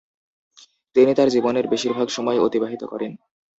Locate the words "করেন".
2.83-3.11